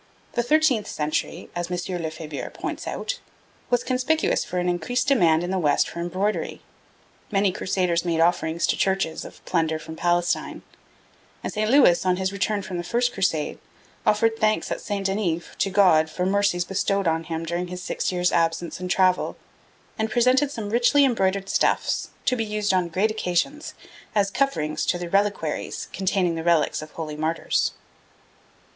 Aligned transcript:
The 0.31 0.41
thirteenth 0.41 0.87
century, 0.87 1.51
as 1.55 1.69
M. 1.69 1.77
Lefebure 2.01 2.49
points 2.49 2.87
out, 2.87 3.19
was 3.69 3.83
conspicuous 3.83 4.43
for 4.43 4.57
an 4.57 4.67
increased 4.67 5.07
demand 5.07 5.43
in 5.43 5.51
the 5.51 5.59
West 5.59 5.87
for 5.87 5.99
embroidery. 6.01 6.61
Many 7.29 7.51
Crusaders 7.51 8.03
made 8.03 8.19
offerings 8.19 8.65
to 8.65 8.75
churches 8.75 9.23
of 9.25 9.45
plunder 9.45 9.77
from 9.77 9.95
Palestine; 9.95 10.63
and 11.43 11.53
St. 11.53 11.69
Louis, 11.69 12.03
on 12.03 12.15
his 12.15 12.31
return 12.33 12.63
from 12.63 12.79
the 12.79 12.83
first 12.83 13.13
Crusade, 13.13 13.59
offered 14.03 14.39
thanks 14.39 14.71
at 14.71 14.81
St. 14.81 15.05
Denis 15.05 15.45
to 15.59 15.69
God 15.69 16.09
for 16.09 16.25
mercies 16.25 16.65
bestowed 16.65 17.07
on 17.07 17.25
him 17.25 17.45
during 17.45 17.67
his 17.67 17.83
six 17.83 18.11
years' 18.11 18.31
absence 18.31 18.79
and 18.79 18.89
travel, 18.89 19.37
and 19.99 20.09
presented 20.09 20.49
some 20.49 20.71
richly 20.71 21.05
embroidered 21.05 21.47
stuffs 21.47 22.09
to 22.25 22.35
be 22.35 22.43
used 22.43 22.73
on 22.73 22.87
great 22.87 23.11
occasions 23.11 23.75
as 24.15 24.31
coverings 24.31 24.83
to 24.87 24.97
the 24.97 25.11
reliquaries 25.11 25.89
containing 25.93 26.33
the 26.33 26.43
relics 26.43 26.81
of 26.81 26.89
holy 26.93 27.15
martyrs. 27.15 27.73